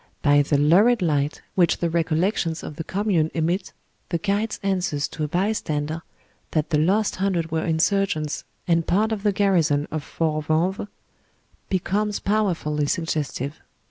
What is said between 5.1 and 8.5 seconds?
a bystander, that the lost hundred were insurgents